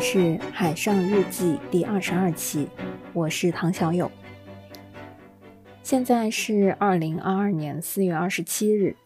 [0.00, 0.18] 是
[0.52, 2.68] 《海上日记》第二十二期，
[3.12, 4.08] 我是唐小友。
[5.82, 8.96] 现在是二零二二年四月二十七日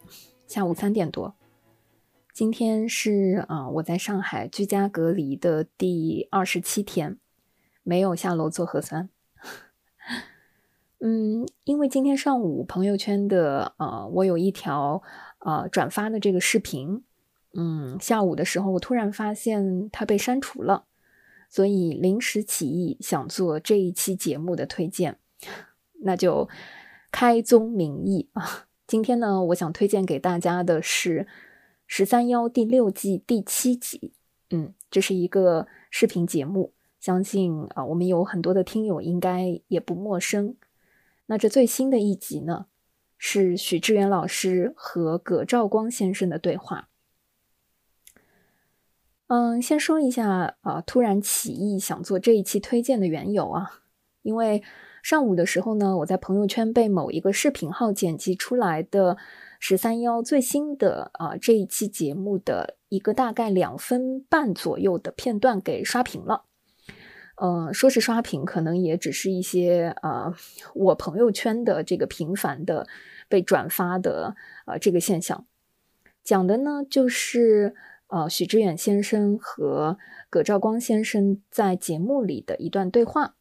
[0.45, 1.33] 下午三点多。
[2.31, 7.17] 今天是啊，我在上海居家隔离的第二十七天，
[7.81, 9.09] 没有下楼做核酸。
[11.01, 15.01] 嗯，因为今天上午朋友圈的呃，我有一条
[15.39, 17.03] 呃转发的这个视频。
[17.53, 20.85] 嗯，下午的时候，我突然发现它被删除了，
[21.49, 25.19] 所以临时起意想做这一期节目的推荐，
[26.01, 26.49] 那就
[27.11, 28.65] 开宗明义啊。
[28.87, 31.19] 今天呢，我想推荐给大家的是
[31.85, 34.13] 《十三幺》第六季第七集。
[34.49, 40.55] 嗯，这是一个视频节目，相信啊，我们有很多的听友应该也不陌生。
[41.27, 42.65] 那这最新的一集呢，
[43.17, 46.89] 是许志远老师和葛兆光先生的对话。
[49.35, 53.81] 嗯，先说一下啊，突然起意想做这一期推荐的缘由啊，
[54.21, 54.61] 因为
[55.01, 59.17] 上午的时候呢，我在朋友圈被某一个视频号剪辑出来的
[59.59, 66.43] 十三幺最新的啊这一期节目的一个大概两分半左右的片段给刷屏了。
[67.41, 70.35] 嗯，说是刷屏，可能也只是一些啊
[70.75, 72.87] 我朋友圈的这个频繁的
[73.27, 74.35] 被转发的
[74.65, 75.47] 啊这个现象，
[76.23, 77.73] 讲的呢就是。
[78.13, 79.97] 呃，许知远先生和
[80.29, 83.33] 葛兆光先生在节目里的一段对话，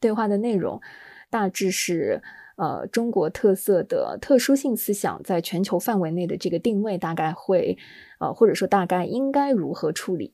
[0.00, 0.80] 对话的内容
[1.30, 2.20] 大致是：
[2.56, 7.78] 呃，中国特色的特殊性思想在全球范围内的这个定位大概会，
[8.18, 10.32] 呃，或者说大概应该如何处理？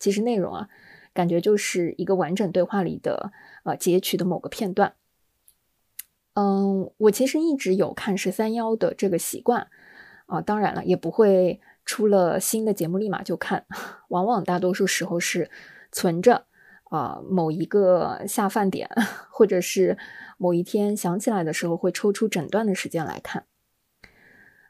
[0.00, 0.68] 其实内容啊，
[1.14, 3.30] 感觉就是一个完整对话里的
[3.62, 4.94] 呃截取的某个片段。
[6.34, 9.68] 嗯，我其实一直有看十三幺的这个习惯
[10.26, 11.60] 啊，当然了，也不会。
[11.88, 13.64] 出了新的节目立马就看，
[14.08, 15.50] 往往大多数时候是
[15.90, 16.44] 存着
[16.84, 18.86] 啊某一个下饭点，
[19.30, 19.96] 或者是
[20.36, 23.46] 某一天想起来的时候会抽出整段的时间来看。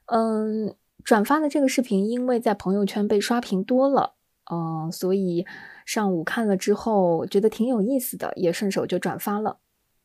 [0.07, 4.15] 嗯，转发的这个视频因为在朋友圈被刷屏多了，
[4.49, 5.45] 嗯，所以
[5.85, 9.59] 上午看了之后觉得挺有意思的，也顺手就转发了。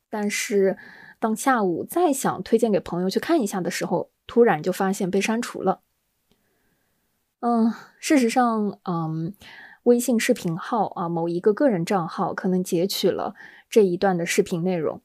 [0.10, 0.78] 但是
[1.20, 5.82] 当下午再想推荐给朋友去看一下的时候，突然就发现被删除了。
[7.46, 9.34] 嗯，事实上，嗯，
[9.84, 13.36] 微信视频号啊，某一个个人账号可能截取了
[13.70, 15.02] 这一段的视频内容，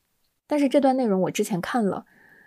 [0.47, 2.07] 但是这段内容我之前看了，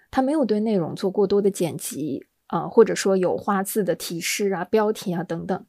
[0.09, 5.65] 他没有对内容做过多的剪辑啊，或者说有花字的提示啊、标题啊等等，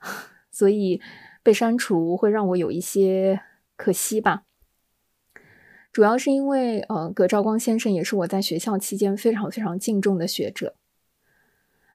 [0.50, 1.00] 所以
[1.44, 3.42] 被删除会让我有一些
[3.76, 4.42] 可惜吧。
[5.92, 10.74] 主要是因为，呃，葛兆光先生也是我在学校期间非常非常敬重的学者。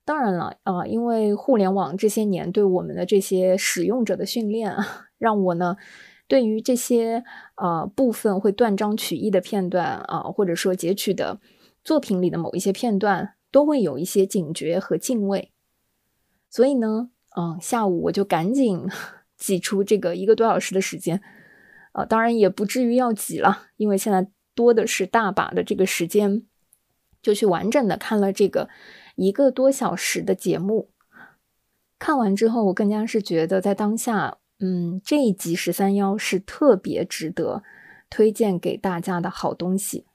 [0.03, 5.77] 当然了，啊，因为互联网这些年对我们的这些使用者的训练啊， 让我呢，
[6.27, 7.23] 对于这些
[7.55, 11.39] 呃部分会断章取义的片段啊，或者说截取的
[11.83, 15.51] 作品里的某一些片段，都会有一些警觉和敬畏。
[16.49, 18.89] 所以呢，嗯，下午我就赶紧
[19.37, 21.21] 挤出这个一个多小时的时间，
[21.91, 26.43] 啊，当然也不至于要挤了，因为现在多的是大把的这个时间，
[27.21, 28.67] 就去完整的看了这个。
[29.21, 30.89] 一个多小时的节目
[31.99, 37.61] 看完之后，我更加是觉得在当下，嗯，这一集十三幺是特别值得
[38.09, 40.07] 推荐给大家的好东西。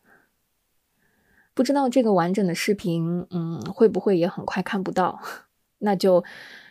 [1.54, 5.20] 不知道这个完整的视频，嗯，会不会也很快看不到？
[5.78, 6.24] 那就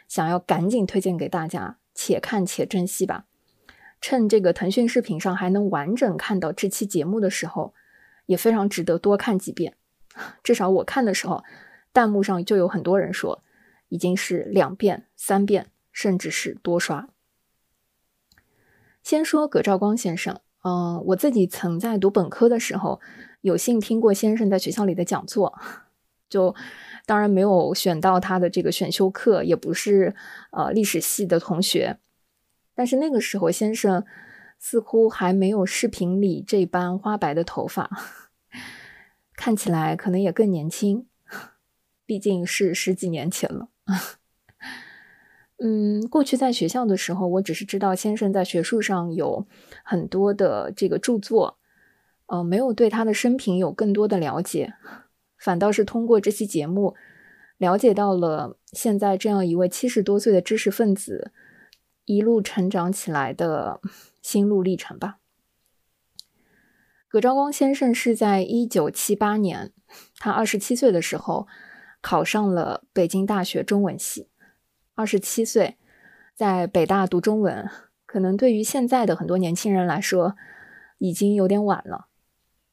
[0.10, 3.28] 想要赶紧推荐给大家，且看且珍惜吧。
[4.02, 7.74] 趁这个腾讯视频上还能完整看到这期节目的时候，
[8.26, 9.78] 也非常值得多看几遍。
[10.44, 11.42] 至少我看的时候。
[11.96, 13.42] 弹幕上就有很多人说，
[13.88, 17.08] 已经是两遍、三遍，甚至是多刷。
[19.02, 23.00] 先说葛兆光先生，嗯，我自己曾在读本科的时候，
[23.40, 25.58] 有幸听过先生在学校里的讲座，
[26.28, 26.54] 就
[27.06, 30.14] 当然没有选到他的这个选修课，也不是
[30.52, 31.98] 呃历史系的同学，
[32.74, 34.04] 但是那个时候先生
[34.60, 37.90] 似乎还没有视频里这般花白的头发，
[39.38, 41.08] 看起来可能也更年轻。
[42.06, 43.70] 毕竟是十几年前了，
[45.58, 49.48] 嗯，过去在学校的时候，我只是知道先生在学术上有
[49.84, 51.58] 很多的这个著作，
[52.28, 54.76] 呃，没有对他的生平有更多的了解，
[55.40, 56.96] 反倒是通过这期节目
[57.58, 61.32] 了解到了现在这样一位七十多岁的知识分子
[62.06, 63.82] 一路成长起来的
[64.22, 65.18] 心路历程吧。
[67.08, 69.72] 葛兆光先生是在一九七八年，
[70.20, 71.48] 他二十七岁的时候。
[72.06, 74.28] 考上了北京大学中文系，
[74.94, 75.76] 二十七岁，
[76.36, 77.68] 在北大读中文，
[78.06, 80.36] 可能对于现在的很多年轻人来说，
[81.00, 82.06] 已经有点晚了。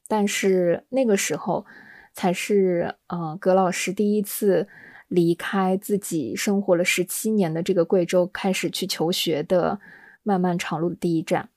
[0.06, 1.64] 但是那个时候，
[2.12, 4.69] 才是呃葛老师第一次
[5.08, 9.81] 离开自己生活了十七年的这个贵州，开始去求学的
[10.23, 11.49] 漫漫长路的第一站。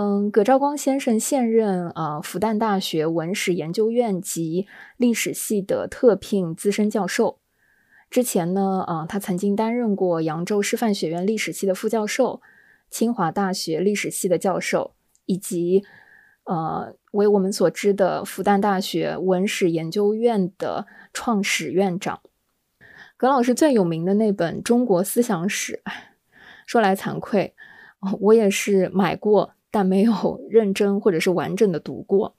[0.00, 7.40] 嗯，葛兆光先生现任啊复旦大学文史研究院及历史系的特聘资深教授。
[8.08, 12.40] 之前呢，啊，他曾经担任过扬州师范学院历史系的副教授、
[12.88, 14.94] 清华大学历史系的教授，
[15.26, 15.84] 以及
[16.44, 22.20] 呃，为我们所知的复旦大学文史研究院的创始院长。
[23.16, 25.82] 葛老师最有名的那本《中国思想史》，
[26.66, 27.56] 说来惭愧，
[28.20, 32.34] 我也是买过，但没有 认真或者是完整的读过。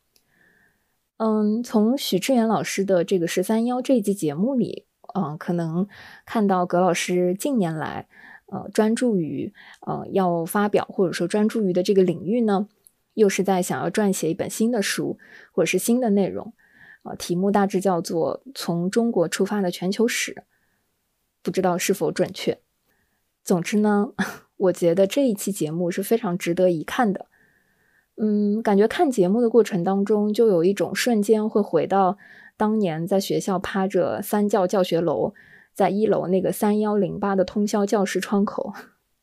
[1.15, 4.85] 嗯，从许志远老师的这个“十三幺”这一集节目里。
[5.15, 5.87] 嗯，可能
[6.25, 8.09] 看到葛老师近年来，
[8.47, 12.67] 呃，专注于呃要发表或者说专注于的这个领域呢，
[13.13, 15.17] 又是在想要撰写一本新的书
[15.53, 16.51] 或者是新的内容，
[17.03, 20.33] 啊，题目大致叫做《从中国出发的全球史》，
[21.41, 22.59] 不知道是否准确。
[23.45, 24.11] 总之呢，
[24.59, 27.25] 我觉得这一期节目是非常值得一看的。
[28.15, 32.17] 嗯，感觉看节目的过程当中，就有一种瞬间会回到。
[32.57, 35.33] 当年在学校趴着三教教学楼，
[35.73, 38.73] 在一楼那个三幺零八的通宵教室窗口，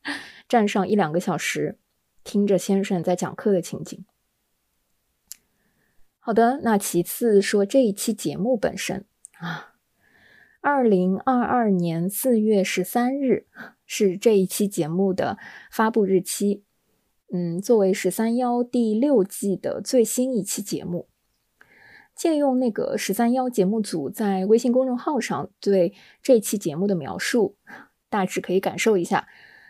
[0.49, 1.77] 站上一两个小时，
[2.23, 4.03] 听着先生在讲课的情景。
[6.17, 9.05] 好的，那其次说这一期节目本身
[9.37, 9.75] 啊，
[10.69, 13.47] 二零二二年四月十三日
[13.85, 15.37] 是这一期节目的
[15.71, 16.65] 发布日期。
[17.31, 21.07] 嗯，作为十三幺第六季的最新一期节目。
[22.13, 27.55] 借用那个十三幺节目组在微信公众号上对这期节目的描述，
[28.09, 29.29] 大致可以感受一下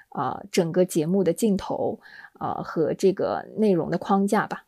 [0.09, 1.99] 啊整个节目的镜头
[2.33, 4.65] 啊和这个内容的框架吧。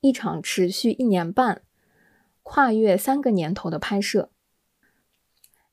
[0.00, 1.62] 一场持续一年半、
[2.44, 4.30] 跨越三个年头的拍摄，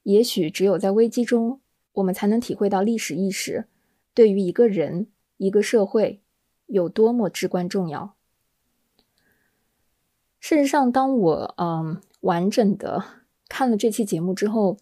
[0.03, 1.62] 也许只有在危机中，
[1.94, 3.65] 我们才能体会到历史意识
[4.13, 5.07] 对于一个人、
[5.38, 6.21] 一个社会
[6.65, 8.15] 有多么至关重要。
[10.39, 13.03] 事实上，当我嗯完整的
[13.48, 14.77] 看了这期节目之后，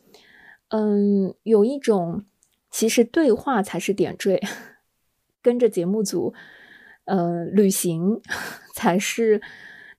[0.69, 2.23] 嗯，有一种
[2.71, 4.41] 其实对话才是点缀，
[5.41, 6.33] 跟着节目组，
[7.03, 8.21] 呃，旅行
[8.73, 9.41] 才是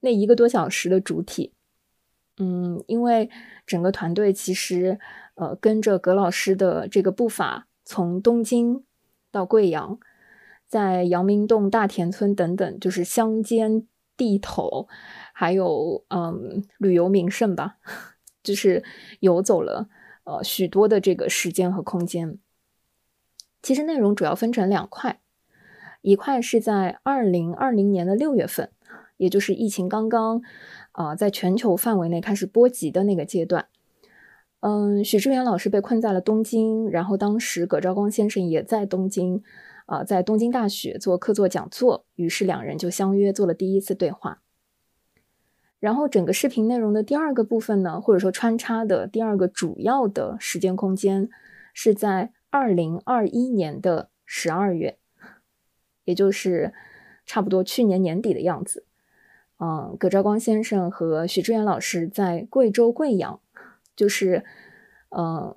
[0.01, 1.53] 那一个多小时的主体。
[2.41, 3.31] 嗯，因为
[3.67, 4.99] 整个团队其实
[5.35, 8.83] 呃跟着葛老师的这个步伐，从东京
[9.31, 9.99] 到贵阳，
[10.67, 14.89] 在阳明洞、大田村等等，就是乡间地头。
[15.33, 17.77] 还有，嗯，旅游名胜吧，
[18.43, 18.83] 就是
[19.21, 19.89] 游走了
[20.25, 22.39] 呃许多的这个时间和空间。
[23.63, 25.21] 其实内容主要分成两块，
[26.01, 28.71] 一块是在二零二零年的六月份，
[29.19, 30.43] 也就是疫情刚刚
[30.93, 33.67] 啊在全球范围内开始波及的那个阶段。
[34.61, 39.43] 嗯，许志远老师被困在了东京，然后当时葛兆光先生也在东京，
[39.87, 44.43] 啊，在东京大学做客座讲座，于是两人就相约做了第一次对话。
[45.79, 51.31] 然后整个视频内容的第二个部分呢，或者说穿插的第二个主要的时间空间，
[51.73, 54.99] 是在二零二一年的十二月，
[56.05, 56.75] 也就是
[57.25, 58.85] 差不多去年年底的样子。
[59.61, 63.41] 嗯，葛兆光先生和许志远老师在贵州贵阳，
[63.95, 64.43] 就是
[65.11, 65.55] 嗯，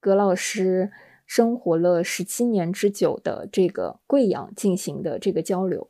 [0.00, 0.90] 葛老师
[1.24, 5.88] 生活了十七年之久的这个贵阳进行的这个交流。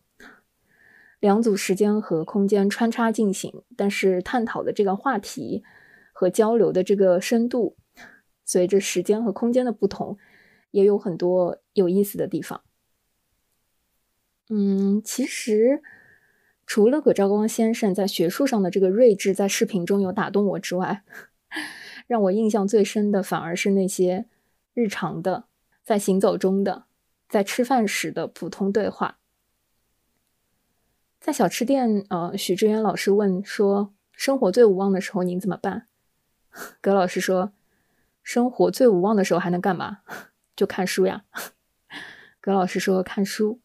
[1.21, 5.65] 两组时间和空间穿插进行，但是探讨的这个话题
[6.13, 7.79] 和交流的这个深度，
[8.45, 10.19] 随着时间和空间的不同，
[10.71, 12.61] 也有很多有意思的地方。
[14.51, 15.83] 嗯，其实
[16.67, 21.03] 除了葛兆光先生在学术上的这个睿智，在视频中有打动我之外，
[22.07, 24.27] 让我印象最深的反而是那些
[24.73, 25.45] 日常的，
[25.83, 26.85] 在行走中的，
[27.29, 29.19] 在吃饭时的普通对话。
[31.21, 35.87] 在小吃店，呃，许志远老师问说：“生活最无望的时候，您怎么办？”
[36.83, 37.53] 葛老师说
[38.23, 40.01] ：“生活最无望的时候还能干嘛？
[40.55, 41.25] 就看书呀。”
[42.41, 43.61] 葛老师说：“看书。”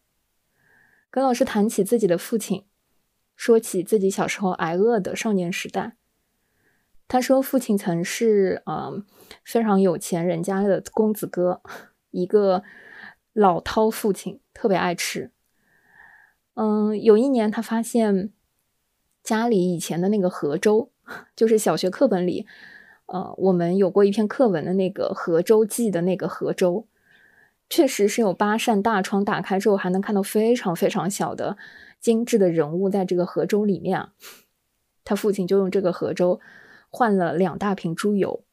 [1.10, 2.64] 葛老师谈起自己的父亲，
[3.40, 5.96] 说起自己小时候挨饿的少年时代。
[7.08, 9.02] 他说：“父亲曾是呃
[9.42, 11.62] 非常有钱人家的公子哥，
[12.10, 12.62] 一个
[13.32, 15.30] 老饕父亲，特别爱吃。”
[16.52, 18.30] 嗯，有一年他发现
[19.22, 20.90] 家里以前的那个河州，
[21.34, 22.46] 就是小学课本里，
[23.06, 26.86] 呃，我们有过一篇课文的那个《河州记》的那个河州，
[27.70, 31.56] 确实是有八扇大窗，打开之后还能看到非常非常小的
[32.00, 34.14] 精致的人物在这个河州里面啊。
[35.04, 36.40] 他父亲就用这个河州
[36.88, 38.44] 换了两大瓶猪油。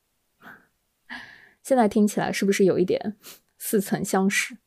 [1.64, 3.16] 现在听起来是不是有一点
[3.58, 4.58] 似曾相识？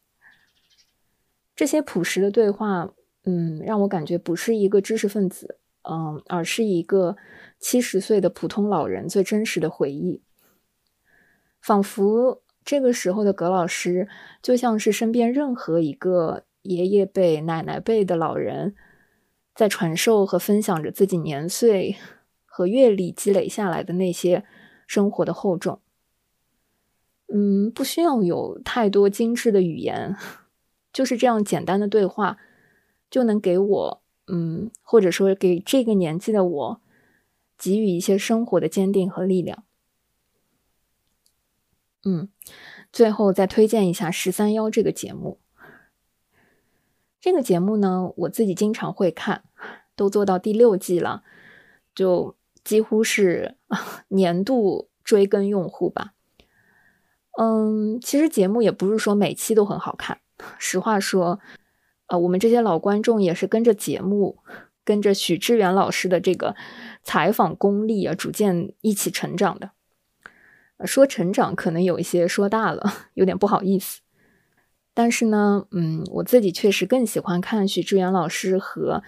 [1.56, 2.92] 这些朴实的对话，
[3.24, 7.16] 嗯，让我感觉不是一个知识分子，嗯，而是一个
[7.58, 10.22] 七十岁的普通老人最真实的回忆。
[11.60, 14.08] 仿佛这个时候的葛老师，
[14.42, 18.74] 就像是身边任何一个爷爷辈、奶奶辈的老人，
[19.54, 21.96] 在传授和分享着自己年岁
[22.44, 24.44] 和阅历积累下来的那些
[24.86, 25.80] 生活的厚重。
[27.32, 30.16] 嗯，不需要有太多精致的语言，
[30.92, 32.38] 就是这样简单的对话，
[33.10, 36.80] 就能给我，嗯，或者说给这个年纪的我，
[37.56, 39.64] 给予一些生活的坚定和力量。
[42.04, 42.30] 嗯，
[42.92, 45.39] 最后再推荐一下《十三幺》这个节目。
[47.20, 49.44] 这个节目呢，我自己经常会看，
[49.94, 51.22] 都做到第六季了，
[51.94, 52.34] 就
[52.64, 53.56] 几乎是
[54.08, 56.14] 年度追更用户吧。
[57.38, 60.20] 嗯，其实节目也不是说每期都很好看。
[60.58, 61.40] 实话说，
[62.06, 64.38] 呃，我们这些老观众也是跟着节目，
[64.82, 66.56] 跟着许志远老师的这个
[67.02, 69.72] 采访功力啊，逐渐一起成长的。
[70.86, 74.00] 说成长可能有一些说大了，有点不好意思。
[75.00, 79.02] 但是呢，嗯，我自己确实更喜欢看许志远老师和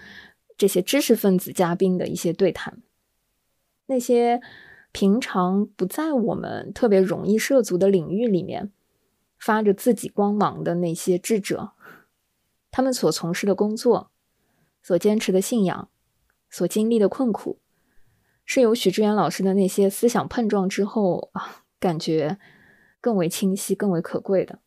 [0.57, 2.81] 这些知识分子嘉宾的一些对谈，
[3.85, 4.41] 那些。
[4.95, 8.71] 平常不在我们特别容易涉足的领域里面
[9.39, 11.71] 发着自己光芒的那些智者，
[12.69, 14.11] 他们所从事的工作、
[14.83, 15.89] 所坚持的信仰、
[16.47, 17.57] 所经历的困苦，
[18.45, 22.37] 是由许志远老师的那些思想碰撞之后啊，感觉
[23.01, 24.59] 更为清晰、更为可贵的。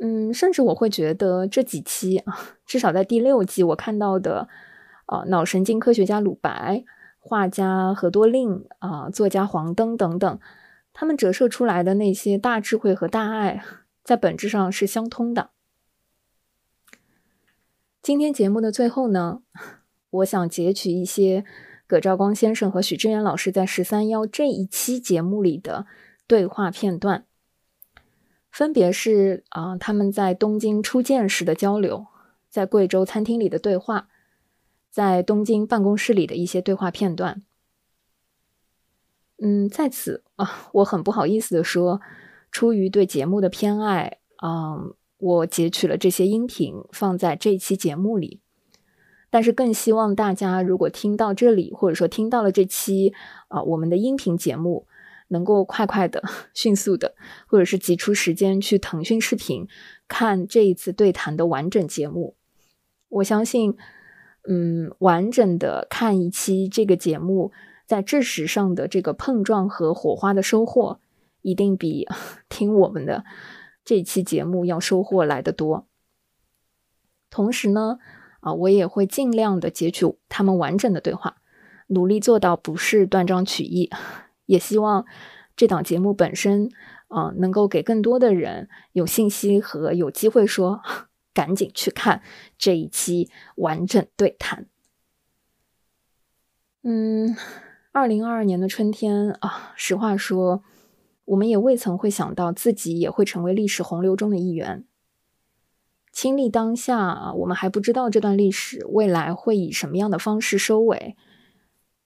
[0.00, 4.48] 嗯，甚至我会觉得这几期啊，至少在第六季我看到的，
[5.06, 6.84] 啊，脑神经科学家鲁白。
[7.22, 10.40] 画家何多令啊，作家黄登等等，
[10.94, 13.62] 他们折射出来的那些大智慧和大爱，
[14.02, 15.50] 在本质上是相通的。
[18.00, 19.42] 今天节目的最后呢，
[20.08, 21.44] 我想截取一些
[21.86, 25.84] 葛兆光先生和许志远老师在十三幺这一期节目里的
[26.26, 27.26] 对话片段，
[28.50, 32.06] 分别是啊他们在东京初见时的交流，
[32.48, 34.08] 在贵州餐厅里的对话。
[34.92, 37.44] 在东京办公室里的一些对话片段，
[39.40, 42.00] 嗯，在此啊，我很不好意思的说，
[42.50, 48.40] 出于对节目的偏爱，嗯，我截取了这些音频放在这期节目里，
[49.30, 53.14] 但是更希望大家如果听到这里，或者说听到了这期
[53.46, 54.88] 啊我们的音频节目，
[55.30, 56.22] 能够快快的、
[56.54, 57.16] 迅速的，
[57.48, 59.66] 或者是挤出时间去腾讯视频
[60.06, 62.36] 看这一次对谈的完整节目，
[63.08, 63.76] 我相信。
[64.48, 67.52] 嗯，完整的看一期这个节目，
[67.84, 70.98] 在知识上的这个碰撞和火花的收获，
[71.42, 72.08] 一定比
[72.48, 73.26] 听我们的
[73.84, 75.86] 这期节目要收获来得多。
[77.28, 77.98] 同时呢，
[78.40, 81.36] 啊，我也会尽量的截取他们完整的对话，
[81.88, 83.90] 努力做到不是断章取义。
[84.50, 85.06] 也希望
[85.54, 86.68] 这档节目本身，
[87.08, 90.82] 啊，能够给更多的人有信息和有机会说。
[91.32, 92.22] 赶紧去看
[92.58, 94.66] 这一期完整对谈。
[96.82, 97.36] 嗯，
[97.92, 100.64] 二零二二年的春天啊，实话说，
[101.26, 104.84] 我们也未曾会想到自己也会成为历史洪流中的一员。
[106.12, 111.16] 亲历当下，我们还不知道这段历史未来会以什么样的方式收尾，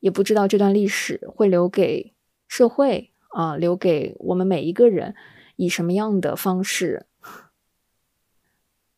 [0.01, 2.14] 也不知道这段历史会留给
[2.57, 5.17] 社会啊，留给我们每一个人
[5.57, 7.09] 以什么样的方式。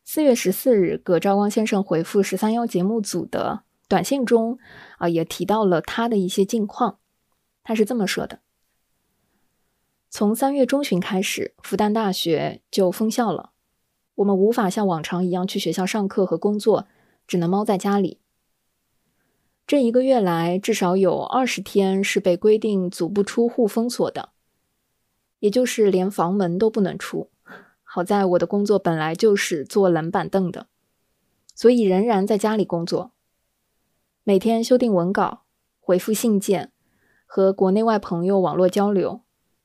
[0.03, 4.59] 四月十四日，葛兆光先生回复十三幺节目组的短信中，
[4.99, 6.99] 啊，也提到了他的一些近况。
[7.63, 8.41] 他是这么说的：
[10.11, 13.53] 从三月中旬开始，复旦大学就封校了，
[14.13, 16.87] 我们无法像往常一样去学校上课和工作，
[17.25, 18.19] 只能猫在家里。
[19.67, 24.29] 这一个月来，至少有二十天是被规定足不出户封锁的，
[25.39, 27.29] 也就是连房门都不能出。
[27.83, 30.67] 好在我的工作本来就是坐冷板凳的，
[31.53, 33.11] 所以仍然在家里工作，
[34.23, 35.41] 每天修订文稿、
[35.81, 36.71] 回复信件，
[37.25, 39.23] 和国内外朋友网络交流，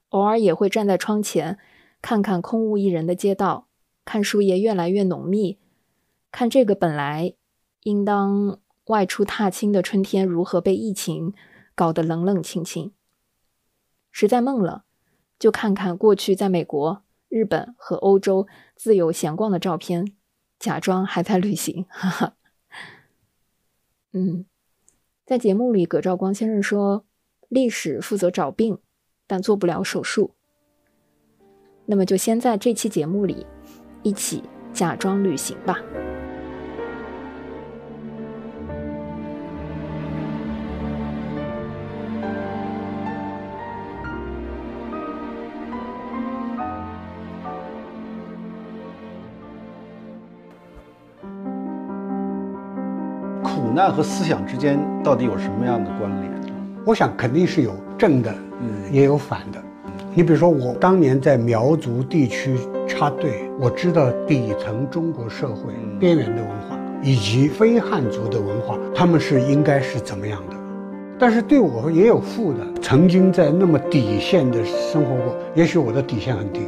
[0.08, 1.60] 偶尔也会站在窗前，
[2.00, 3.68] 看看空无一人的街道，
[4.04, 5.60] 看树叶越来越浓密，
[6.32, 7.34] 看这个本来
[7.84, 8.58] 应当
[8.92, 11.32] 外出踏青的春天如何被疫情
[11.74, 12.92] 搞得冷冷清清。
[14.10, 14.84] 实在闷了，
[15.38, 17.02] 就看看过去在美国。
[17.30, 18.46] 日本和欧洲
[18.76, 20.12] 自由闲逛的照片，
[20.58, 21.86] 假装还在旅行。
[21.88, 22.36] 哈哈。
[24.12, 24.44] 嗯，
[25.24, 27.06] 在节目里，葛兆光先生说，
[27.48, 28.78] 历史负责找病，
[29.26, 30.34] 但做不了手术。
[31.86, 33.46] 那么就先在这期节目里，
[34.02, 34.44] 一起
[34.74, 35.78] 假装旅行吧。
[53.82, 56.32] 苦难和思想之间到底有什么样的关联？
[56.86, 59.60] 我想肯定是有正的，嗯，也有反的。
[60.14, 70.56] 你比如说，我当年在苗族地区插队，我知道底层中国社会边缘的文化以及非汉族的文化，他们是应该是怎么样的。
[71.18, 76.60] 但是对我也有负的，曾经在那么底线的生活过，也许我的底线很低。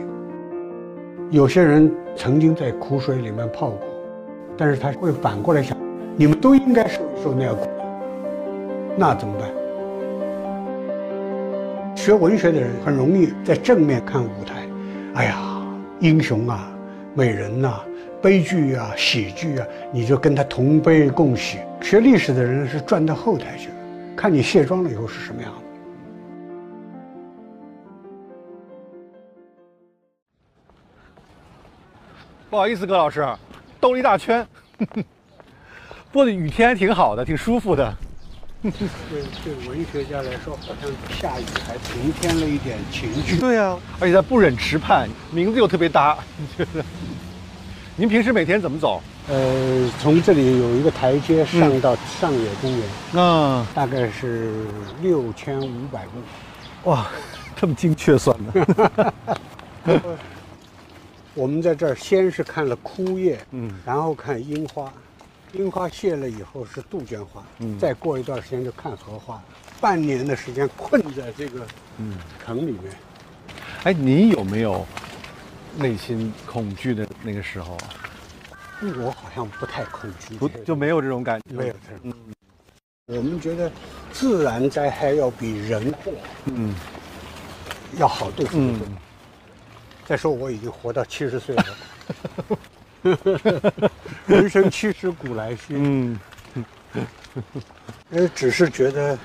[1.31, 3.87] 有些人曾经在苦水里面泡过，
[4.57, 5.74] 但是他会反过来想。
[6.17, 7.69] 你们都应该受一受那个苦，
[8.97, 9.49] 那怎么办？
[11.97, 14.69] 学文学的人很容易在正面看舞台，
[15.15, 15.67] 哎呀，
[15.99, 16.71] 英雄啊，
[17.15, 17.81] 美人呐，
[18.23, 21.59] 悲剧啊，喜剧啊，你就跟他同悲共喜。
[21.81, 23.71] 学历史的人是转到后台去，
[24.17, 25.59] 看你卸妆了以后是什么样的。
[32.51, 33.27] 不好意思，葛老师，
[33.81, 34.47] 兜了一大圈。
[36.15, 37.93] 不过雨天还挺好的，挺舒服的。
[38.63, 38.71] 对
[39.43, 43.37] 对，文学家来说，好像下雨还平添了一点情趣。
[43.37, 46.17] 对啊，而且他不忍池畔，名字又特别搭。
[47.99, 49.03] 您平时每天怎么走？
[49.29, 54.67] 呃，从这里有一个台阶上到上野公园，嗯，大概是
[55.03, 56.91] 六千五百步。
[56.91, 57.09] 哇，
[57.57, 59.13] 这么精确算的。
[61.35, 64.93] 我们在这儿先是看了枯叶，嗯，然后看樱花。
[65.55, 69.43] 樱花谢了以后是杜鹃花，嗯，再过一段时间就看荷花，
[69.81, 71.65] 半年的时间困在这个
[71.99, 72.93] 嗯城里面。
[73.85, 74.85] 哎，你有没有
[75.77, 77.89] 内心恐惧的那个时候啊？
[78.99, 81.55] 我好像不太恐惧，不就没有这种感觉？
[81.55, 82.01] 没有这种。
[82.03, 83.71] 嗯，我们觉得
[84.13, 86.13] 自然灾害要比人祸
[86.47, 86.75] 嗯
[87.97, 88.81] 要好对付嗯。
[90.05, 91.65] 再说我已经活到七十岁了。
[94.27, 95.71] 人生七十古来稀。
[95.71, 96.19] 嗯，
[98.11, 99.19] 呃，只是觉得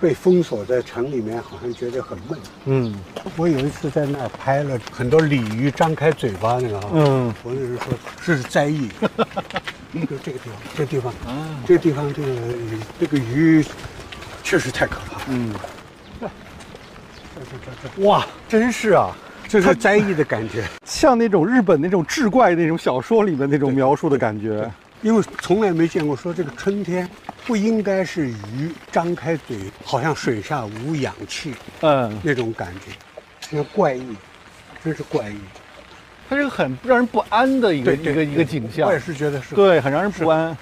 [0.00, 2.38] 被封锁在城里面，好像觉得很闷。
[2.66, 2.94] 嗯，
[3.36, 6.90] 我有一次在那儿拍了很多鲤鱼张开嘴巴那个哈。
[6.92, 7.78] 嗯，我那时候
[8.20, 8.88] 说是灾异。
[10.08, 11.14] 就这个地方，这个地方，
[11.66, 12.28] 这个地方，这个
[13.00, 13.64] 这个鱼
[14.44, 15.22] 确实太可怕。
[15.28, 15.54] 嗯，
[16.20, 16.28] 这
[17.64, 19.16] 这这哇，真是啊。
[19.48, 24.70] 这是灾异的感觉， 像那种日本那种志怪那种小说里面那种描述的感觉。
[25.00, 27.08] 因为从来没见过说这个春天
[27.46, 32.90] 不应该是鱼张开嘴，好像水下无氧气，嗯，那种感觉，
[33.50, 34.16] 那怪异，
[34.84, 35.38] 真是怪异。
[36.28, 38.88] 它是个很让人不安的一个一个一个景象。
[38.88, 39.54] 我也是觉得是。
[39.54, 40.54] 对，很让人不安，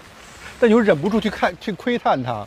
[0.60, 2.46] 但你又忍不住去看去窥探它。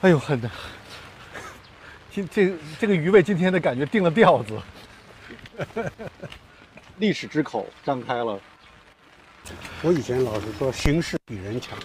[0.00, 0.40] 哎呦，很。
[2.10, 4.58] 这这个鱼为今天的感觉定了调子，
[6.98, 8.38] 历史之口张开了。
[9.82, 11.78] 我以前老是说形势比人强，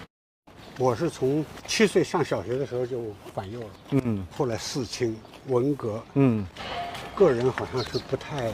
[0.80, 5.16] 我是从七岁上小学的时候就反右了，嗯，后来四清
[5.48, 6.46] 文革，嗯，
[7.16, 8.52] 个人好像是不太，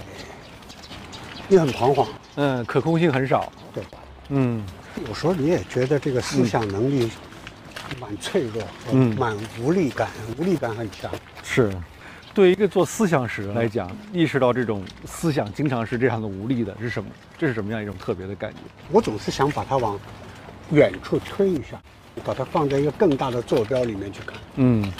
[1.48, 3.84] 你很彷徨，嗯，可控性很少，对，
[4.30, 4.64] 嗯，
[5.08, 7.10] 有时候你也觉得这个思想能力。
[8.00, 11.12] 蛮脆弱，嗯，蛮无力感，无力感很强。
[11.44, 11.72] 是，
[12.34, 17.10] 对一个做思想史来讲，意识到这种思想经常是这样的无力的，是什么？
[17.38, 18.58] 这是什么样一种特别的感觉？
[18.92, 20.00] 我总是想把它往
[20.72, 21.82] 远处推一下，
[22.24, 24.38] 把它放在一个更大的坐标里面去看。
[24.56, 24.92] 嗯，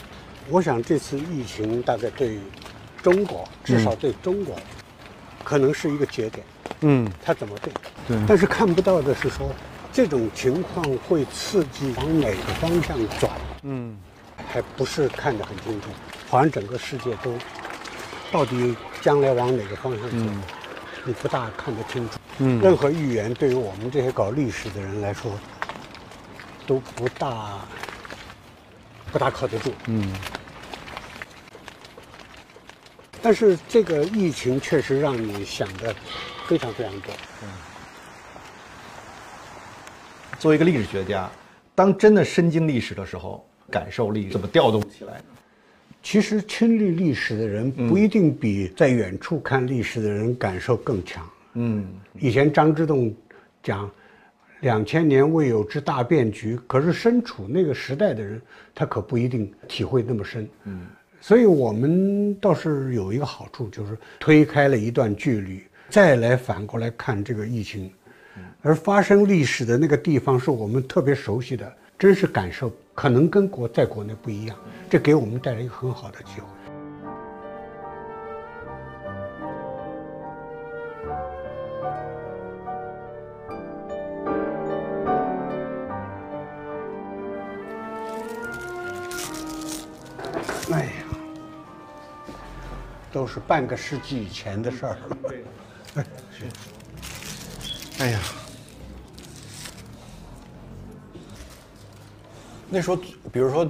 [0.50, 2.40] 我想这次疫情大概对
[3.02, 4.56] 中国，至少对中国，
[5.44, 6.46] 可能是一个节点。
[6.82, 7.76] 嗯，它怎么变？
[8.08, 9.50] 对，但是看不到的是说。
[9.92, 13.32] 这种情况会刺激往哪个方向转？
[13.64, 13.98] 嗯，
[14.48, 15.90] 还不是看得很清楚，
[16.30, 17.34] 好像整个世界都
[18.32, 20.18] 到底将来往哪个方向走，
[21.04, 22.20] 你不大看得清楚。
[22.38, 25.32] 嗯，任何预言对于我们这些搞历史的人来说
[26.68, 27.60] 都不大
[29.12, 29.74] 不大靠得住。
[29.88, 30.14] 嗯，
[33.24, 35.96] 但是这个疫情确实让你想的
[36.46, 37.12] 非常非常多。
[37.42, 37.50] 嗯。
[40.38, 41.28] 作为一个历史学家，
[41.74, 45.24] 当真的身经历史的时候，感受力怎么调动起来呢？
[46.02, 51.30] 其实亲历历史的人不一定比在远处看历史的人感受更强。
[51.54, 51.86] 嗯，
[52.20, 53.14] 以前张之洞
[53.62, 53.90] 讲
[54.62, 58.42] “两千年未有之大变局”，可是身处那个时代的人，
[58.74, 60.48] 他可不一定体会那么深。
[60.64, 60.86] 嗯，
[61.20, 67.92] 所以我们倒是有一个好处，就是推开了一段距离，再来反过来看这个疫情，
[68.62, 71.72] 而发生历史的那个地方是我们特别熟悉的。
[71.98, 74.58] 真实感受可能跟国在国内不一样，
[74.90, 76.48] 这给我们带来一个很好的机会。
[90.74, 90.92] 哎呀，
[93.14, 95.18] 都是半个世纪以前的事儿了。
[95.96, 96.04] 哎，
[98.00, 98.20] 哎呀。
[102.70, 102.98] 那时候，
[103.32, 103.70] 比如说，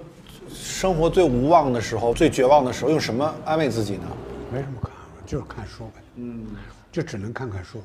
[0.49, 4.05] 生活最无望的时候、最绝望的时候，用什么安慰自己呢？
[4.51, 6.01] 没什么可安慰，就是看书呗。
[6.15, 6.45] 嗯，
[6.91, 7.81] 就只能看看书，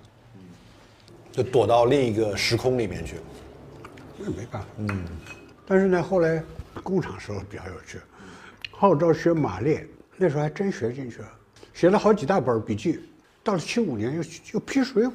[1.31, 3.17] 就躲到另一个时空里面去。
[4.19, 4.69] 那没办法。
[4.79, 5.05] 嗯，
[5.65, 6.43] 但是呢，后来
[6.83, 8.01] 工厂时候比较有趣，
[8.73, 11.29] 号召学马列，那时候还真学进去了，
[11.73, 13.01] 写了好几大本笔记。
[13.45, 14.23] 到了七五年又
[14.55, 15.09] 又批《水浒》，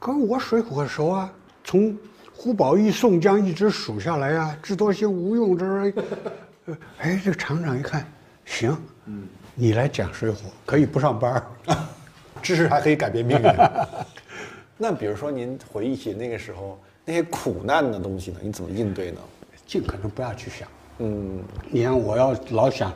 [0.00, 1.96] 可我《水浒》很熟啊，从。
[2.42, 5.92] 胡宝义、宋江一直数下来呀，智多星、吴用这，
[6.96, 8.10] 哎，这个厂长一看，
[8.46, 8.74] 行，
[9.04, 11.44] 嗯，你来讲水浒可以不上班，
[12.40, 13.44] 知识还可以改变命运。
[14.78, 19.20] 那比如说您回忆起那个时候那些苦难的东西呢，你怎么应对呢？
[19.66, 20.66] 尽可能不要去想。
[21.00, 22.90] 嗯，你看我要老想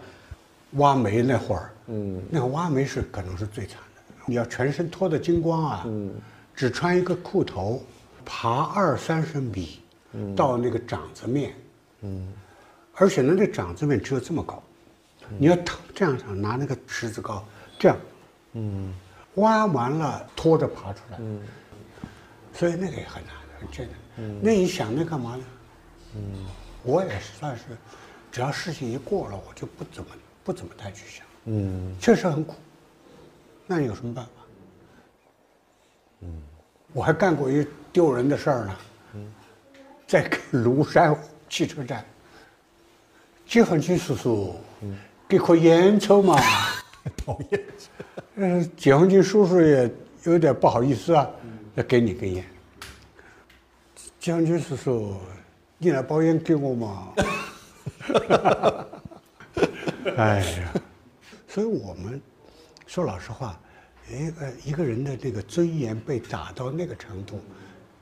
[0.76, 6.11] 挖煤那会儿，嗯，那个挖煤是可能是最惨的，你要全身脱得精光啊，嗯，
[6.54, 7.83] 只穿一个裤头。
[8.24, 9.80] 爬二三十米，
[10.34, 11.54] 到那个掌子面，
[12.02, 12.32] 嗯，
[12.94, 14.62] 而且呢，那掌子面只有这么高，
[15.38, 15.56] 你要
[15.94, 17.44] 这样想，拿那个尺子高，
[17.78, 17.96] 这样，
[18.52, 18.94] 嗯，
[19.34, 21.40] 挖完了拖着爬出来，嗯，
[22.52, 23.96] 所以那个也很难，很艰难。
[24.18, 25.44] 嗯，那你想那干嘛呢？
[26.16, 26.46] 嗯，
[26.84, 27.62] 我也算是，
[28.30, 30.10] 只要事情一过了，我就不怎么
[30.44, 31.26] 不怎么太去想。
[31.46, 32.54] 嗯，确实很苦，
[33.66, 34.30] 那你有什么办法？
[36.20, 36.42] 嗯，
[36.94, 37.66] 我还干过一。
[37.92, 38.76] 丢人的事儿呢，
[40.04, 41.16] 在庐山
[41.48, 42.04] 汽车站，
[43.46, 44.57] 解放军叔叔，
[45.28, 46.37] 给颗烟抽嘛？
[47.24, 47.62] 讨厌。
[48.35, 49.88] 嗯，解放军叔叔也
[50.24, 51.30] 有点不好意思啊，
[51.76, 52.44] 要给你根烟。
[54.18, 55.14] 解放军叔叔，
[55.78, 57.12] 你来包烟给我嘛？
[60.16, 60.72] 哎呀，
[61.46, 62.20] 所以我们
[62.88, 63.57] 说老实话，
[64.10, 67.40] 一个一个人的这个尊严被打到那个程度。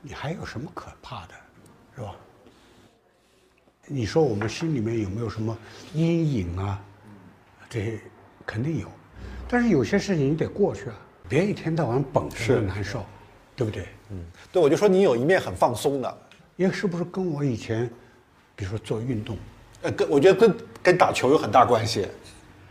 [0.01, 1.33] 你还有什么可怕的，
[1.95, 2.13] 是吧？
[3.87, 5.57] 你说我们心里面有没有什么
[5.93, 6.81] 阴影啊？
[7.69, 7.99] 这些
[8.45, 8.87] 肯定有，
[9.47, 10.95] 但是有些事情你得过去啊，
[11.29, 13.05] 别一天到晚绷着难受，
[13.55, 13.87] 对不对？
[14.09, 16.17] 嗯，对，我就说你有一面很放松的，
[16.57, 17.89] 因为是不是跟我以前，
[18.55, 19.37] 比如说做运动，
[19.81, 22.07] 呃，跟我觉得跟跟打球有很大关系，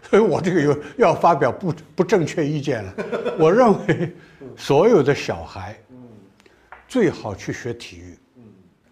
[0.02, 2.94] 所以我这个有要发表不不正确意见了。
[3.38, 4.14] 我认为
[4.56, 5.76] 所有的小孩。
[6.88, 8.18] 最好去学体育，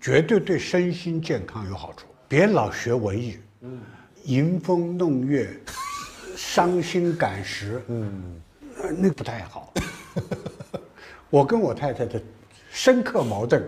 [0.01, 2.07] 绝对对身心健康有好处。
[2.27, 3.37] 别老学文艺，
[4.25, 5.55] 吟风弄月，
[6.35, 8.41] 伤心感时，嗯，
[8.97, 9.71] 那不太好。
[11.29, 12.19] 我跟我太太的
[12.71, 13.63] 深刻矛盾，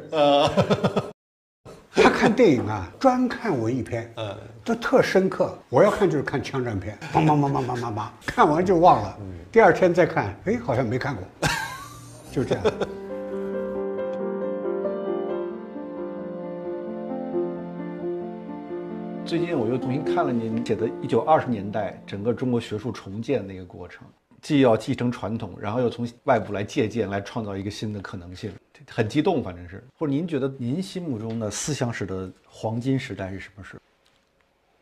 [2.22, 5.58] 看电影啊，专看文艺片，嗯，都特深刻。
[5.68, 9.18] 我要看就是看枪战片，梆梆梆梆梆梆梆，看完就忘了，
[9.50, 11.24] 第二天再看，哎，好像没看过，
[12.30, 12.62] 就这样。
[19.24, 24.06] 最近我又重新看了您写的《一九二十年代整个中国学术重建那个过程》，
[24.40, 28.52] 既要继承传统，然后又从外部来借鉴，来创造一个新的可能性，
[28.88, 29.82] 很激动，反正是。
[29.96, 33.80] 或者您觉得您心目中的思想史的黄金时代是什么时候？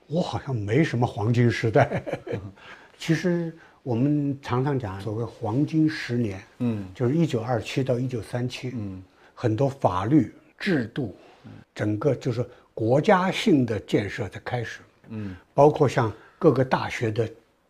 [0.06, 2.02] 我好像没什么黄金时代。
[2.98, 9.02] 其实我们常常讲所谓黄金十年，嗯，就是一九二七到一九三七，嗯，
[9.34, 11.16] 很多法律制度，
[11.74, 12.44] 整个就是。
[12.72, 17.28] 国家性的建设的开始，嗯，包括像各个大学的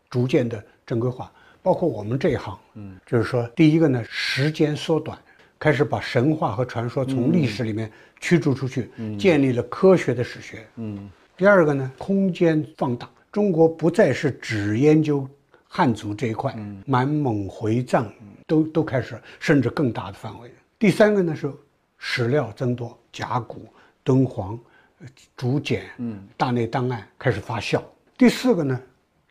[0.09, 1.29] 逐渐的正规化，
[1.61, 5.19] 包括我们这一行，嗯，就是说，第一个呢，时间缩短，
[5.61, 15.29] 开始把神话和传说从历史里面驱逐出去，建立了科学的史学，嗯，第二个呢，空间放大，中国不再是只研究
[15.67, 16.51] 汉族这一块，
[16.87, 18.11] 满蒙回藏
[18.47, 20.51] 都都开始，甚至更大的范围。
[20.79, 21.53] 第三个呢是
[21.99, 23.67] 史料增多，甲骨、
[24.03, 24.59] 敦煌。
[25.35, 27.79] 竹简，嗯，大内档案开始发酵。
[28.17, 28.81] 第四个呢，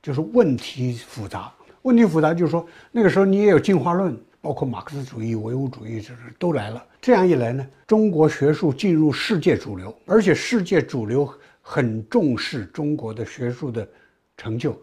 [0.00, 1.52] 就是问题复杂。
[1.82, 6.86] 问题复杂就是说，那个时候你也有进化论，包括马克思主义、唯物主义，这都来了。
[7.00, 13.86] 这样一来呢，中国学术进入世界主流，而且世界主流很重视中国的学术的
[14.36, 14.80] 成就。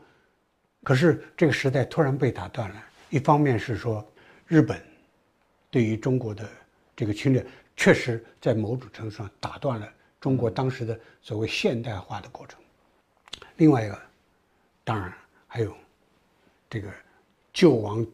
[0.83, 2.75] 可是这个时代突然被打断了，
[3.09, 4.05] 一方面是说
[4.45, 4.81] 日本
[5.69, 6.47] 对于中国的
[6.95, 9.87] 这个侵略，确实在某种程度上打断了
[10.21, 12.59] 中国当时的所谓现代化的过程。
[13.57, 13.99] 另外一个，
[14.83, 15.11] 当然
[15.47, 15.75] 还有
[16.69, 16.89] 这个
[17.51, 18.05] 救亡，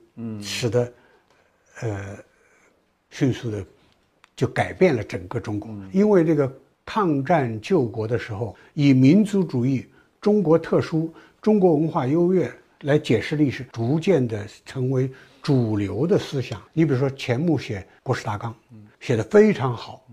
[0.41, 0.91] 使得
[1.81, 2.17] 呃
[3.09, 3.65] 迅速的
[4.35, 5.69] 就改变了整个中国。
[5.91, 6.51] 因为这个
[6.85, 9.87] 抗战救国的时候，以民族主义、
[10.19, 15.09] 中国特殊、中国文化优越来解释历史，逐渐的成为
[15.41, 16.61] 主流的思想。
[16.73, 18.53] 你比如说钱穆写《国史大纲》，
[18.99, 20.05] 写的非常好。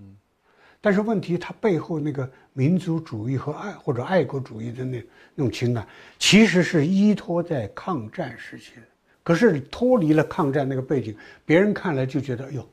[0.82, 5.86] 但是问题，它背后那个民族主义和爱或者爱国主义的那那种情感，
[6.18, 8.82] 其实是依托在抗战时期的。
[9.22, 12.68] 可是脱离了抗战那个背景，别人看来就觉得，哎呦，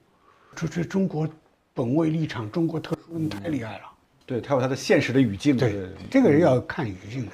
[0.56, 1.28] 这这中国
[1.74, 3.84] 本位立场，中国特殊太厉害了。
[4.26, 5.56] 对，它有它的现实的语境。
[5.58, 7.32] 对，这个人要看语境的。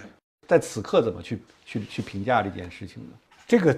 [0.47, 3.09] 在此刻怎么去去去评价这件事情呢？
[3.47, 3.77] 这个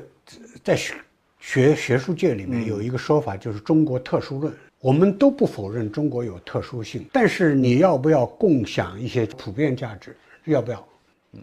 [0.64, 0.96] 在学
[1.40, 4.54] 学学术界里面有一个说法，就是中国特殊论。
[4.80, 10.16] 我们都不否认中国有特殊性，但是你要不要共享一些普遍价值？
[10.46, 10.88] 要不要？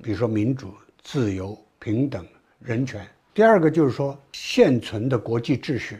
[0.02, 2.26] 比如说民主、自由、平等、
[2.60, 3.06] 人权。
[3.34, 5.98] 第二个就是说，现存的国际秩序，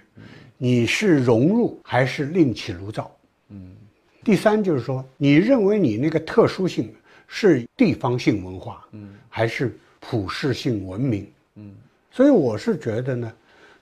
[0.59, 3.11] 你是融入还是另起炉灶？
[3.49, 3.75] 嗯。
[4.23, 6.95] 第三就是说，你认为你那个特殊性
[7.27, 11.27] 是地方性文化，嗯，还是普世性文明？
[11.57, 11.75] 嗯。
[12.11, 13.33] 所以我是觉得呢，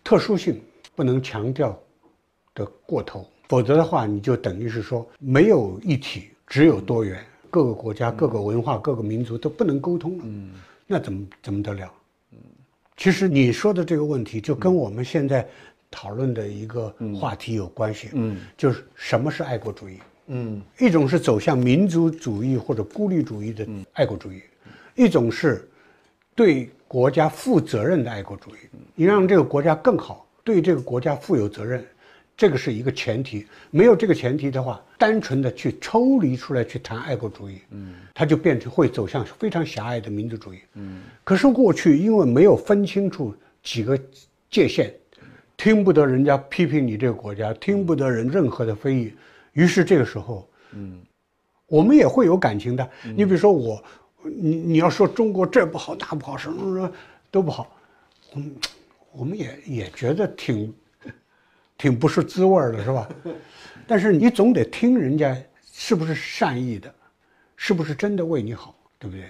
[0.04, 0.60] 特殊性
[0.94, 1.76] 不能强调
[2.54, 3.28] 的过头。
[3.48, 10.24] 否则的话，你就等于是说没有一体，只有多元，各个国家、各个文化、各个民族都不能沟通了。
[10.24, 10.52] 嗯，
[10.86, 11.92] 那怎么怎么得了？
[13.00, 15.46] 嗯，其实你说的这个问题，就跟我们现在
[15.90, 18.10] 讨论的一个话题有关系。
[18.12, 19.98] 嗯，就是什么是爱国主义？
[20.26, 24.42] 嗯，一种是走向民族主义或者孤立主义的爱国主义，
[24.94, 25.66] 一种是
[26.34, 28.58] 对国家负责任的爱国主义。
[28.94, 31.84] 你让这个国家更好，对这个国家负有责任。
[32.40, 41.02] 这个是一个前提，没有这个前提的话，单纯的去抽离出来去谈爱国主义，嗯，它就变成会走向非常狭隘的民族主义，嗯。
[41.22, 43.94] 可是过去因为没有分清楚几个
[44.50, 44.90] 界限，
[45.54, 49.12] 听不得人家批评你这个国家，听不得人任何的非议，
[49.52, 50.98] 于是这个时候，嗯，
[51.66, 52.90] 我们也会有感情的。
[53.14, 53.84] 你比如说我，
[54.24, 56.90] 你你要说中国这不好那不好，什么什么
[57.30, 57.76] 都不好，
[58.34, 58.50] 嗯，
[59.12, 60.72] 我们也也觉得挺。
[61.80, 63.08] 挺不是滋味的，是吧？
[63.88, 65.34] 但是你总得听人家
[65.72, 66.94] 是不是善意的，
[67.56, 69.24] 是不是真的为你好，对不对？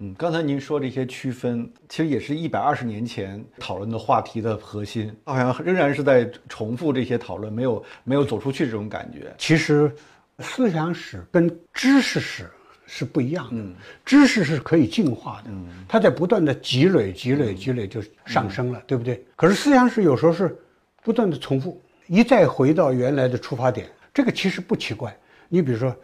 [0.00, 9.32] 嗯，刚才您说这些区分，其实也是一百二十年前讨论的话题的核心，好像仍然是在重复这些讨论，没有没有走出去这种感觉。
[9.38, 9.94] 其实，
[10.40, 12.50] 思想史跟知识史
[12.84, 13.62] 是不一样的，
[14.04, 15.50] 知识是可以进化的，
[15.86, 19.24] 它在不断的积累、积累、积累就上升了，对不对？
[19.36, 20.58] 可是思想史有时候是。
[21.04, 25.14] 不断的重复，一再回到原来的出发点，这个其实不奇怪。
[25.50, 25.94] 你比如说，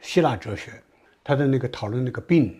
[0.00, 0.72] 希腊哲学，
[1.22, 2.58] 他的那个讨论那个病，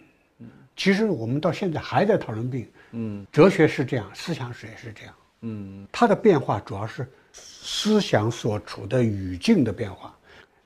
[0.76, 2.68] 其实我们到现在还在讨论病。
[2.92, 5.14] 嗯，哲学是这样，思想史也是这样。
[5.40, 10.14] 嗯，它的变化主要是思想所处的语境的变化。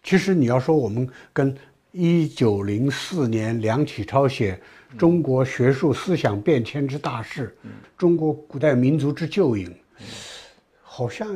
[0.02, 1.56] 其实你要说我们跟
[1.92, 4.60] 一九零四年梁启超写
[4.96, 7.56] 《中国学术思想变迁之大势》，
[7.96, 9.72] 中国古代民族之旧影。
[11.00, 11.34] 好像，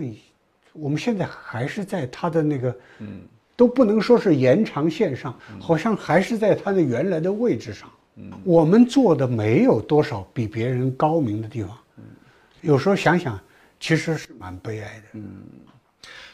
[0.74, 3.22] 我们现在还是在它的那个，嗯，
[3.57, 7.90] 都不能说是延长线上，好像还是在它的原来的位置上。
[8.16, 11.70] 嗯，我们做的没有多少比别人高明的地方。
[11.96, 12.05] 嗯，
[12.61, 13.40] 有时候想想，
[13.81, 15.05] 其实是蛮悲哀的。
[15.14, 15.24] 嗯，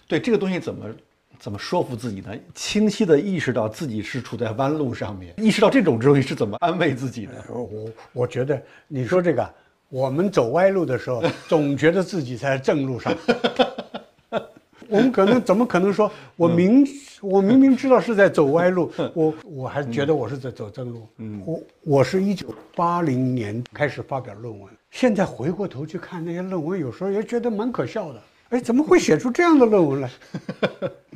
[0.08, 0.90] 对这个东西怎么
[1.38, 2.34] 怎么说服自己呢？
[2.52, 7.44] 清晰的意识到自己是处在弯路上面，意识到这种东西是怎么安慰自己的？
[7.48, 9.54] 我我觉得你说这个。
[9.90, 13.14] 我们走歪路的时候， 总觉得自己在正路上。
[14.88, 16.86] 我们可能怎么可能说，我明
[17.20, 21.06] 我明明知道是在走歪路， 我我还觉得我是在走正路。
[21.18, 28.22] 嗯，我我是一九八零年开始发表论文，现在回过头去看那些论文，有时候也觉得蛮可笑的。
[28.50, 30.10] 哎，怎么会写出这样的论文来？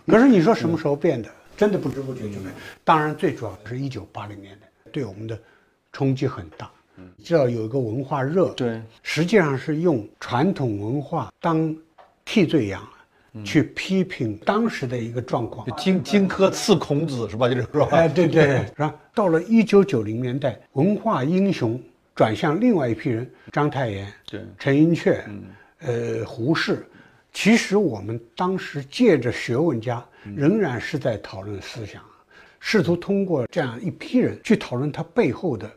[0.07, 1.29] 可是你说什么时候变的？
[1.57, 2.45] 真的不知不觉就变。
[2.85, 5.39] 当然，最主要的是一九八零年代对我们的
[5.93, 6.71] 冲击很大。
[7.23, 11.75] 知道有一个文化热，对，实际上是用传统文化当
[12.25, 12.83] 替罪羊，
[13.45, 15.67] 去批评当时的一个状况。
[15.77, 17.49] 荆荆轲刺孔子是吧？
[17.51, 18.95] 就是说，哎，对对，是吧？
[19.15, 21.81] 到了一九九零年代，文化英雄
[22.15, 25.21] 转向另外一批人，章太炎、对陈寅恪，
[25.81, 26.87] 呃，胡适。
[27.33, 30.05] 其实我们当时借着学问家，
[30.37, 32.01] 仍然是在讨论思想，
[32.61, 35.69] 试图通过这样一批人去讨论他背后的，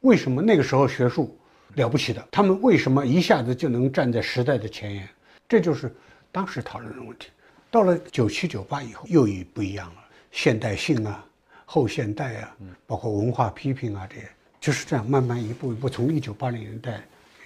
[0.00, 1.36] 为什么那个时候学术
[1.74, 5.08] 了不起的，他们为什么一下子就能站在时代的前沿，
[5.48, 5.94] 这就是
[6.32, 7.28] 当时讨论的问题。
[7.70, 11.24] 到了九七九八以后，又一不一样了，现代性啊，
[11.64, 14.28] 后现代啊，包括文化批评啊，这些
[14.60, 17.00] 就是这样慢慢一步一步从一九八零年代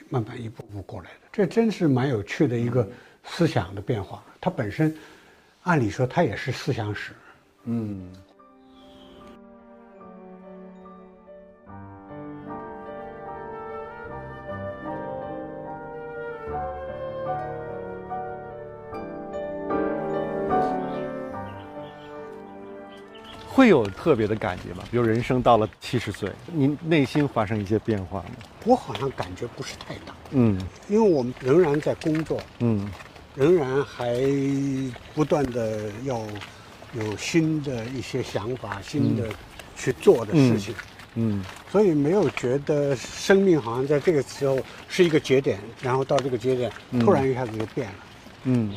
[0.09, 1.29] 慢慢一步步过来的。
[1.33, 2.89] 这真是蛮有趣的一个。
[3.27, 4.95] 思想的变化，它本身，
[5.63, 7.13] 按理说它也是思想史。
[7.65, 8.13] 嗯。
[23.65, 24.85] 会有特别的感觉吗？
[24.91, 28.27] 比如人生到了七十岁，您内心发生一些变化吗？
[28.67, 30.15] 我好像感觉不是太大。
[30.33, 32.39] 嗯，因为我们仍然在工作。
[32.59, 32.87] 嗯。
[33.35, 34.21] 仍然还
[35.15, 36.21] 不断的要
[36.93, 39.29] 有新的一些想法，新的
[39.75, 40.75] 去做的事情，
[41.15, 47.95] 嗯，所以没有觉得生命好像在这个时候是一个节点，然后到这个节点突然一下子就变了，
[48.45, 48.71] 嗯。